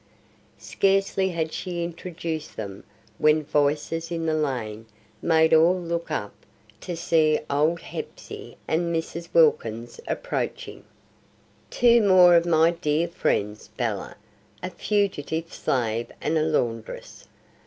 Scarcely 0.57 1.29
had 1.29 1.53
she 1.53 1.83
introduced 1.83 2.57
them 2.57 2.83
when 3.19 3.43
voices 3.43 4.09
in 4.09 4.25
the 4.25 4.33
lane 4.33 4.87
made 5.21 5.53
all 5.53 5.79
look 5.79 6.09
up 6.09 6.33
to 6.79 6.95
see 6.97 7.39
old 7.51 7.81
Hepsey 7.81 8.57
and 8.67 8.91
Mrs. 8.91 9.31
Wilkins 9.31 9.99
approaching. 10.07 10.85
"Two 11.69 12.01
more 12.01 12.33
of 12.35 12.47
my 12.47 12.71
dear 12.71 13.07
friends, 13.07 13.67
Bella: 13.77 14.15
a 14.63 14.71
fugitive 14.71 15.53
slave 15.53 16.11
and 16.19 16.35
a 16.35 16.41
laundress. 16.47 17.27